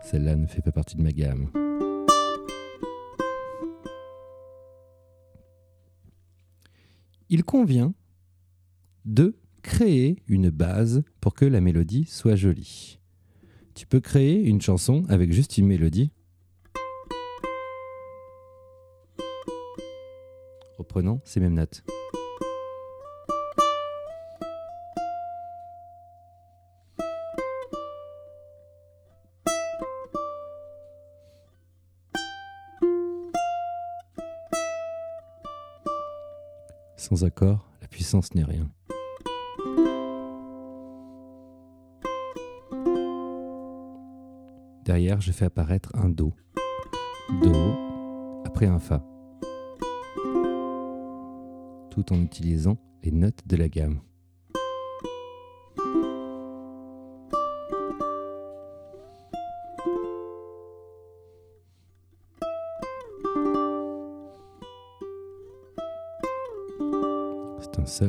Celle-là 0.06 0.38
ne 0.38 0.48
fait 0.48 0.62
pas 0.62 0.72
partie 0.72 0.96
de 0.96 1.04
ma 1.04 1.12
gamme. 1.12 1.50
Il 7.34 7.46
convient 7.46 7.94
de 9.06 9.38
créer 9.64 10.22
une 10.28 10.50
base 10.50 11.02
pour 11.22 11.34
que 11.34 11.46
la 11.46 11.62
mélodie 11.62 12.04
soit 12.04 12.36
jolie. 12.36 13.00
Tu 13.74 13.88
peux 13.88 14.02
créer 14.02 14.44
une 14.44 14.60
chanson 14.60 15.06
avec 15.08 15.32
juste 15.32 15.58
une 15.58 15.68
mélodie. 15.68 16.12
Reprenons 20.78 21.22
ces 21.24 21.40
mêmes 21.40 21.54
notes. 21.54 21.86
Sans 37.12 37.26
accord, 37.26 37.70
la 37.82 37.90
puissance 37.90 38.34
n'est 38.36 38.46
rien. 38.46 38.72
Derrière, 44.86 45.20
je 45.20 45.34
fais 45.34 45.44
apparaître 45.44 45.90
un 45.94 46.08
Do. 46.08 46.32
Do, 47.44 47.52
après 48.46 48.66
un 48.66 48.80
Fa. 48.80 49.04
Tout 51.90 52.14
en 52.14 52.22
utilisant 52.22 52.78
les 53.04 53.12
notes 53.12 53.46
de 53.46 53.58
la 53.58 53.68
gamme. 53.68 54.00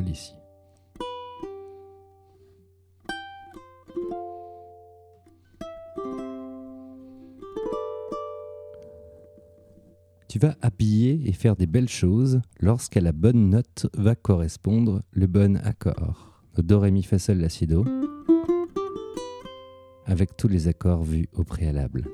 Ici. 0.01 0.35
Tu 10.29 10.39
vas 10.39 10.57
habiller 10.63 11.29
et 11.29 11.33
faire 11.33 11.57
des 11.57 11.67
belles 11.67 11.91
choses 11.91 12.41
lorsqu'à 12.59 13.03
la 13.03 13.13
bonne 13.13 13.51
note 13.51 13.87
va 13.95 14.15
correspondre 14.15 15.03
le 15.11 15.27
bon 15.27 15.59
accord. 15.59 16.43
Do, 16.57 16.81
Ré, 16.81 16.91
Mi, 16.91 17.03
Fa, 17.03 17.19
Sol, 17.19 17.37
La, 17.39 17.51
Si, 17.51 17.67
Do. 17.67 17.85
Avec 20.07 20.35
tous 20.37 20.49
les 20.49 20.69
accords 20.69 21.03
vus 21.03 21.29
au 21.35 21.45
préalable. 21.45 22.07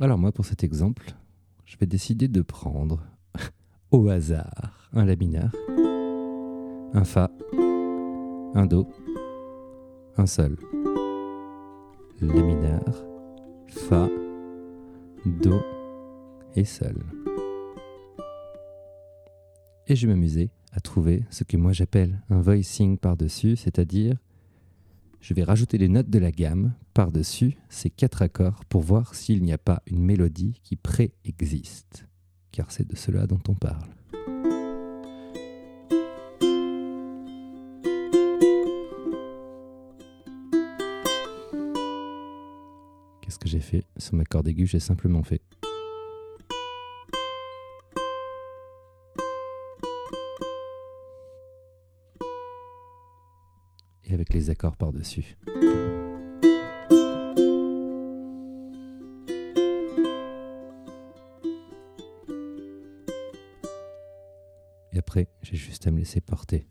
Alors 0.00 0.16
moi, 0.16 0.32
pour 0.32 0.46
cet 0.46 0.64
exemple, 0.64 1.12
je 1.66 1.76
vais 1.76 1.86
décider 1.86 2.28
de 2.28 2.40
prendre 2.40 3.02
au 3.90 4.08
hasard 4.08 4.90
un 4.92 5.04
La 5.04 5.16
mineur, 5.16 5.50
un 6.94 7.04
Fa, 7.04 7.30
un 8.54 8.66
Do, 8.66 8.88
un 10.16 10.26
Sol. 10.26 10.56
La 12.20 12.42
mineur, 12.42 13.04
Fa, 13.68 14.08
Do 15.24 15.60
et 16.54 16.64
Sol. 16.64 16.96
Et 19.86 19.96
je 19.96 20.06
m'amuser 20.06 20.50
à 20.72 20.80
trouver 20.80 21.24
ce 21.30 21.44
que 21.44 21.56
moi 21.56 21.72
j'appelle 21.72 22.22
un 22.30 22.40
voicing 22.40 22.98
par-dessus, 22.98 23.56
c'est-à-dire 23.56 24.16
je 25.20 25.34
vais 25.34 25.44
rajouter 25.44 25.78
les 25.78 25.88
notes 25.88 26.10
de 26.10 26.18
la 26.18 26.30
gamme 26.30 26.74
par-dessus 26.94 27.56
ces 27.68 27.90
quatre 27.90 28.22
accords 28.22 28.64
pour 28.66 28.82
voir 28.82 29.14
s'il 29.14 29.42
n'y 29.42 29.52
a 29.52 29.58
pas 29.58 29.82
une 29.86 30.02
mélodie 30.02 30.60
qui 30.62 30.76
préexiste, 30.76 32.07
car 32.58 32.72
c'est 32.72 32.88
de 32.88 32.96
cela 32.96 33.24
dont 33.28 33.38
on 33.46 33.54
parle. 33.54 33.88
Qu'est-ce 43.20 43.38
que 43.38 43.48
j'ai 43.48 43.60
fait 43.60 43.84
Sur 43.96 44.16
ma 44.16 44.24
corde 44.24 44.48
aiguë, 44.48 44.66
j'ai 44.66 44.80
simplement 44.80 45.22
fait 45.22 45.40
et 54.04 54.14
avec 54.14 54.34
les 54.34 54.50
accords 54.50 54.76
par-dessus. 54.76 55.36
Me 65.90 66.00
laisser 66.00 66.20
porter. 66.20 66.64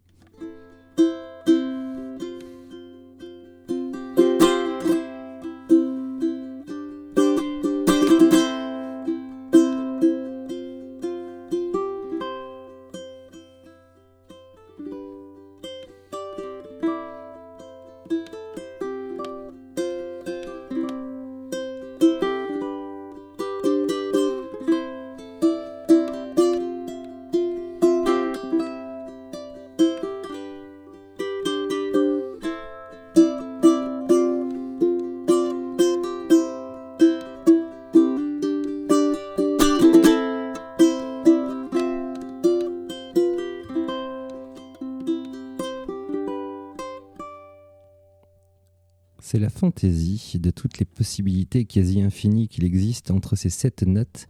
La 49.39 49.49
fantaisie 49.51 50.33
de 50.39 50.49
toutes 50.49 50.79
les 50.79 50.85
possibilités 50.85 51.65
quasi 51.65 52.01
infinies 52.01 52.47
qu'il 52.47 52.63
existe 52.63 53.11
entre 53.11 53.35
ces 53.35 53.51
sept 53.51 53.83
notes 53.83 54.25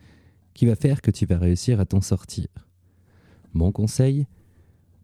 qui 0.54 0.65
va 0.65 0.76
faire 0.76 1.02
que 1.02 1.12
tu 1.12 1.26
vas 1.26 1.38
réussir 1.38 1.80
à 1.80 1.86
t'en 1.86 2.02
sortir. 2.02 2.48
Mon 3.54 3.72
conseil 3.72 4.28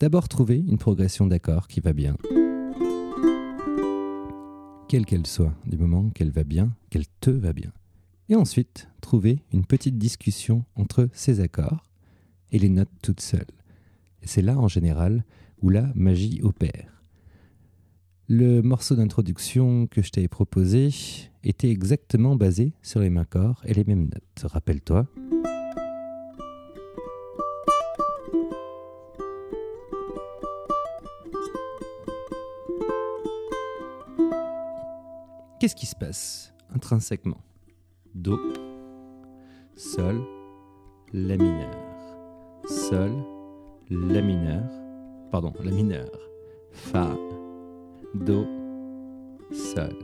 D'abord 0.02 0.28
trouver 0.28 0.58
une 0.58 0.78
progression 0.78 1.26
d'accords 1.26 1.70
qui 1.70 1.80
va 1.80 1.94
bien. 1.94 2.18
Quelle 4.90 5.06
qu'elle 5.06 5.26
soit, 5.26 5.56
du 5.66 5.78
moment 5.78 6.10
qu'elle 6.10 6.32
va 6.32 6.44
bien, 6.44 6.76
qu'elle 6.90 7.08
te 7.22 7.30
va 7.30 7.54
bien. 7.54 7.72
Et 8.28 8.36
ensuite, 8.36 8.90
trouver 9.00 9.40
une 9.54 9.66
petite 9.66 9.98
discussion 9.98 10.66
entre 10.76 11.08
ces 11.14 11.40
accords 11.40 11.90
et 12.52 12.60
les 12.60 12.70
notes 12.70 12.92
toutes 13.02 13.22
seules. 13.22 13.46
C'est 14.24 14.42
là, 14.42 14.60
en 14.60 14.68
général, 14.68 15.24
où 15.62 15.70
la 15.70 15.90
magie 15.96 16.42
opère. 16.44 16.93
Le 18.30 18.62
morceau 18.62 18.96
d'introduction 18.96 19.86
que 19.88 20.02
je 20.02 20.10
t'avais 20.10 20.30
proposé 20.30 20.90
était 21.44 21.70
exactement 21.70 22.38
basé 22.38 22.72
sur 22.82 23.02
les 23.02 23.10
mêmes 23.10 23.24
accords 23.24 23.62
et 23.66 23.74
les 23.74 23.84
mêmes 23.84 24.06
notes. 24.06 24.46
Rappelle-toi. 24.46 25.08
Qu'est-ce 35.60 35.76
qui 35.76 35.86
se 35.86 35.96
passe 35.96 36.54
intrinsèquement? 36.74 37.42
Do, 38.16 38.40
Sol, 39.76 40.22
La 41.12 41.36
mineur, 41.36 41.76
Sol, 42.68 43.12
La 43.90 44.22
mineur, 44.22 44.64
pardon, 45.30 45.54
La 45.62 45.72
mineur, 45.72 46.10
Fa, 46.72 47.16
Do, 48.14 48.46
Sol. 49.52 49.96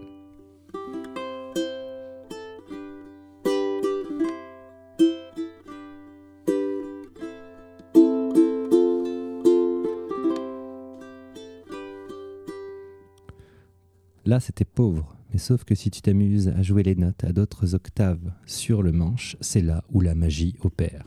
Là, 14.26 14.39
c'était 14.39 14.65
pauvre, 14.65 15.15
mais 15.32 15.39
sauf 15.39 15.63
que 15.63 15.76
si 15.76 15.91
tu 15.91 16.02
t'amuses 16.02 16.50
à 16.50 16.62
jouer 16.62 16.84
les 16.84 16.95
notes 16.95 17.24
à 17.24 17.32
d'autres 17.32 17.76
octaves 17.76 18.32
sur 18.45 18.82
le 18.82 18.91
manche, 18.91 19.38
c'est 19.39 19.62
là 19.62 19.84
où 19.91 20.02
la 20.02 20.15
magie 20.15 20.56
opère. 20.62 21.06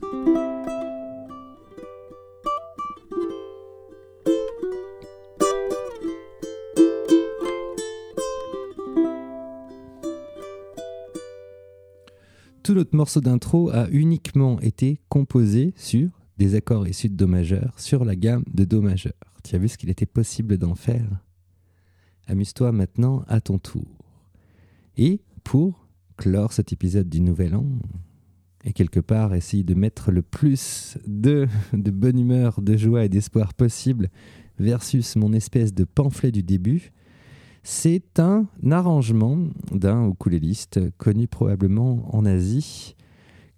Tout 12.62 12.74
notre 12.74 12.94
morceau 12.94 13.20
d'intro 13.20 13.70
a 13.70 13.88
uniquement 13.90 14.60
été 14.60 15.00
composé 15.08 15.74
sur 15.76 16.10
des 16.38 16.54
accords 16.54 16.86
issus 16.86 17.08
de 17.08 17.16
Do 17.16 17.26
majeur 17.26 17.74
sur 17.76 18.04
la 18.04 18.14
gamme 18.14 18.44
de 18.54 18.64
Do 18.64 18.80
majeur. 18.80 19.14
Tu 19.42 19.56
as 19.56 19.58
vu 19.58 19.66
ce 19.66 19.76
qu'il 19.76 19.90
était 19.90 20.06
possible 20.06 20.56
d'en 20.58 20.76
faire? 20.76 21.08
Amuse-toi 22.28 22.70
maintenant 22.70 23.24
à 23.26 23.40
ton 23.40 23.58
tour. 23.58 23.98
Et 24.96 25.22
pour 25.42 25.88
clore 26.16 26.52
cet 26.52 26.72
épisode 26.72 27.08
du 27.08 27.20
Nouvel 27.20 27.56
An, 27.56 27.66
et 28.62 28.72
quelque 28.72 29.00
part 29.00 29.34
essayer 29.34 29.64
de 29.64 29.74
mettre 29.74 30.12
le 30.12 30.22
plus 30.22 30.98
de, 31.04 31.48
de 31.72 31.90
bonne 31.90 32.20
humeur, 32.20 32.62
de 32.62 32.76
joie 32.76 33.04
et 33.04 33.08
d'espoir 33.08 33.54
possible 33.54 34.08
versus 34.60 35.16
mon 35.16 35.32
espèce 35.32 35.74
de 35.74 35.82
pamphlet 35.82 36.30
du 36.30 36.44
début, 36.44 36.92
c'est 37.62 38.18
un 38.18 38.48
arrangement 38.70 39.38
d'un 39.70 40.08
ukuléliste 40.08 40.80
connu 40.98 41.28
probablement 41.28 42.14
en 42.14 42.24
Asie 42.24 42.96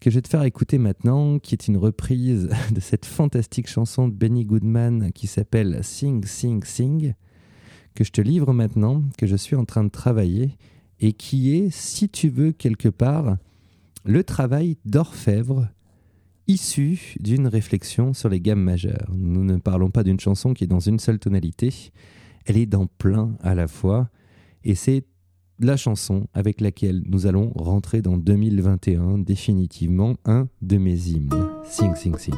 que 0.01 0.11
je 0.11 0.17
vais 0.17 0.23
te 0.23 0.29
faire 0.29 0.43
écouter 0.43 0.77
maintenant, 0.77 1.38
qui 1.38 1.55
est 1.55 1.67
une 1.67 1.79
reprise 1.79 2.51
de 2.71 2.81
cette 2.81 3.07
fantastique 3.07 3.69
chanson 3.69 4.07
de 4.07 4.12
Benny 4.12 4.45
Goodman 4.45 5.11
qui 5.12 5.27
s'appelle 5.27 5.83
Sing, 5.83 6.27
Sing, 6.27 6.62
Sing, 6.62 7.14
que 7.95 8.05
je 8.05 8.11
te 8.11 8.21
livre 8.21 8.53
maintenant, 8.53 9.03
que 9.17 9.27
je 9.27 9.37
suis 9.37 9.57
en 9.57 9.64
train 9.64 9.83
de 9.83 9.88
travailler, 9.88 10.59
et 11.01 11.14
qui 11.14 11.57
est, 11.57 11.71
si 11.71 12.11
tu 12.11 12.29
veux, 12.29 12.53
quelque 12.53 12.90
part, 12.90 13.38
le 14.05 14.23
travail 14.25 14.77
d'orfèvre 14.85 15.69
issu 16.47 17.14
d'une 17.21 17.47
réflexion 17.47 18.12
sur 18.12 18.29
les 18.29 18.40
gammes 18.40 18.62
majeures. 18.62 19.11
Nous 19.14 19.45
ne 19.45 19.57
parlons 19.57 19.90
pas 19.90 20.05
d'une 20.05 20.21
chanson 20.21 20.53
qui 20.53 20.64
est 20.64 20.67
dans 20.69 20.81
une 20.81 20.99
seule 20.99 21.19
tonalité, 21.19 21.93
elle 22.46 22.57
est 22.57 22.66
dans 22.66 22.87
plein 22.87 23.37
à 23.42 23.54
la 23.54 23.68
fois, 23.68 24.09
et 24.64 24.74
c'est 24.74 25.04
la 25.61 25.76
chanson 25.76 26.26
avec 26.35 26.61
laquelle 26.61 27.02
nous 27.07 27.26
allons 27.26 27.52
rentrer 27.54 28.02
dans 28.02 28.16
2021 28.16 29.18
définitivement 29.18 30.16
un 30.24 30.48
de 30.62 30.78
mes 30.78 31.09
hymnes. 31.09 31.30
Sing, 31.64 31.94
sing, 31.94 32.16
sing. 32.18 32.35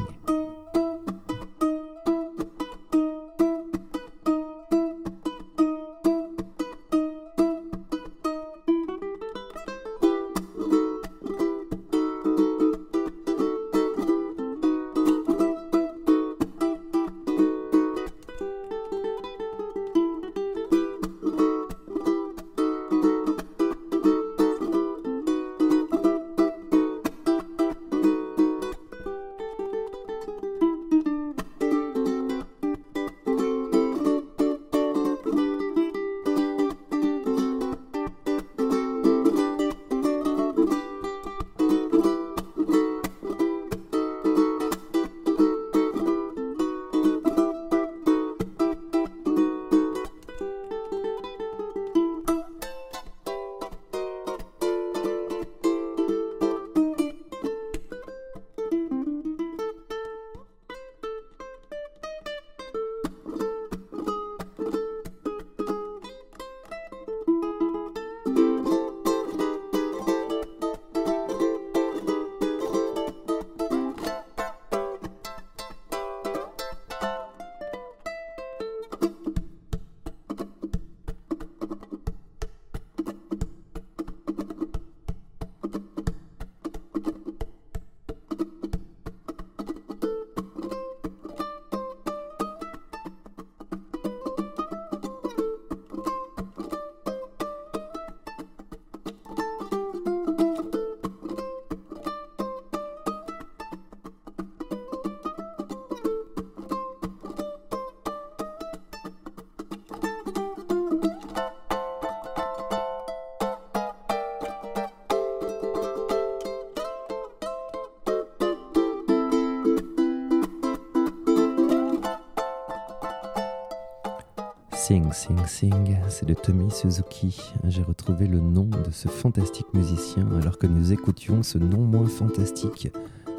Sing 124.87 125.11
Sing 125.11 125.45
Sing, 125.47 125.97
c'est 126.07 126.25
de 126.25 126.33
Tommy 126.33 126.71
Suzuki. 126.71 127.37
J'ai 127.65 127.83
retrouvé 127.83 128.25
le 128.25 128.39
nom 128.39 128.63
de 128.63 128.89
ce 128.89 129.09
fantastique 129.09 129.73
musicien 129.73 130.25
alors 130.39 130.57
que 130.57 130.65
nous 130.65 130.93
écoutions 130.93 131.43
ce 131.43 131.57
non 131.57 131.81
moins 131.81 132.07
fantastique 132.07 132.93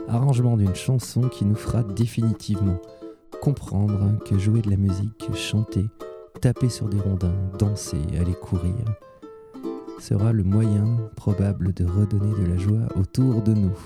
arrangement 0.09 0.59
d'une 0.59 0.75
chanson 0.75 1.23
qui 1.23 1.47
nous 1.47 1.55
fera 1.55 1.83
définitivement 1.83 2.77
comprendre 3.41 4.23
que 4.27 4.39
jouer 4.39 4.61
de 4.61 4.69
la 4.69 4.77
musique, 4.77 5.35
chanter, 5.35 5.87
taper 6.43 6.69
sur 6.69 6.87
des 6.91 7.01
rondins, 7.01 7.33
danser, 7.59 8.03
aller 8.21 8.35
courir, 8.35 8.85
sera 9.99 10.35
le 10.35 10.45
moyen 10.45 10.99
probable 11.17 11.73
de 11.73 11.87
redonner 11.87 12.39
de 12.43 12.47
la 12.47 12.59
joie 12.59 12.95
autour 12.95 13.41
de 13.41 13.55
nous. 13.55 13.79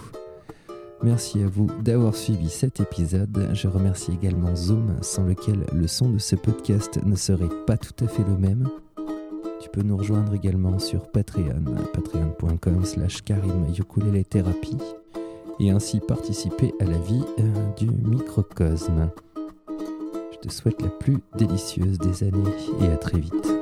Merci 1.02 1.42
à 1.42 1.48
vous 1.48 1.66
d'avoir 1.82 2.14
suivi 2.14 2.48
cet 2.48 2.78
épisode. 2.80 3.50
Je 3.54 3.66
remercie 3.66 4.12
également 4.12 4.54
Zoom, 4.54 4.96
sans 5.00 5.24
lequel 5.24 5.66
le 5.72 5.88
son 5.88 6.10
de 6.10 6.18
ce 6.18 6.36
podcast 6.36 7.00
ne 7.04 7.16
serait 7.16 7.50
pas 7.66 7.76
tout 7.76 8.04
à 8.04 8.06
fait 8.08 8.22
le 8.22 8.36
même. 8.36 8.68
Tu 9.60 9.68
peux 9.68 9.82
nous 9.82 9.96
rejoindre 9.96 10.32
également 10.34 10.78
sur 10.78 11.10
Patreon, 11.10 11.64
patreon.com 11.92 12.84
slash 12.84 13.22
karim 13.22 13.66
thérapie 14.30 14.78
et 15.58 15.70
ainsi 15.70 16.00
participer 16.00 16.72
à 16.80 16.84
la 16.84 16.98
vie 16.98 17.24
euh, 17.40 17.72
du 17.76 17.90
microcosme. 17.90 19.10
Je 20.32 20.38
te 20.38 20.52
souhaite 20.52 20.82
la 20.82 20.88
plus 20.88 21.18
délicieuse 21.36 21.98
des 21.98 22.22
années 22.24 22.54
et 22.80 22.86
à 22.86 22.96
très 22.96 23.18
vite. 23.18 23.61